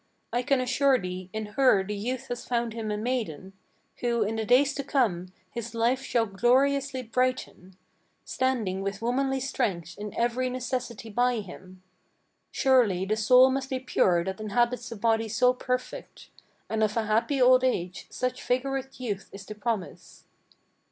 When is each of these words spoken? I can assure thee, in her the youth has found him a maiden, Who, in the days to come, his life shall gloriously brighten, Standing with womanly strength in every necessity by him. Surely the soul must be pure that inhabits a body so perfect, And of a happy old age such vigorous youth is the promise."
I 0.33 0.41
can 0.41 0.59
assure 0.59 0.97
thee, 0.97 1.29
in 1.31 1.45
her 1.57 1.83
the 1.85 1.93
youth 1.95 2.29
has 2.29 2.43
found 2.47 2.73
him 2.73 2.89
a 2.89 2.97
maiden, 2.97 3.53
Who, 3.97 4.23
in 4.23 4.35
the 4.37 4.45
days 4.45 4.73
to 4.73 4.83
come, 4.83 5.27
his 5.51 5.75
life 5.75 6.01
shall 6.01 6.25
gloriously 6.25 7.03
brighten, 7.03 7.75
Standing 8.25 8.81
with 8.81 9.03
womanly 9.03 9.39
strength 9.39 9.99
in 9.99 10.11
every 10.15 10.49
necessity 10.49 11.11
by 11.11 11.35
him. 11.41 11.83
Surely 12.49 13.05
the 13.05 13.15
soul 13.15 13.51
must 13.51 13.69
be 13.69 13.79
pure 13.79 14.23
that 14.23 14.39
inhabits 14.41 14.91
a 14.91 14.95
body 14.95 15.27
so 15.27 15.53
perfect, 15.53 16.31
And 16.67 16.81
of 16.81 16.97
a 16.97 17.03
happy 17.05 17.39
old 17.39 17.63
age 17.63 18.07
such 18.09 18.41
vigorous 18.41 18.99
youth 18.99 19.29
is 19.31 19.45
the 19.45 19.53
promise." 19.53 20.23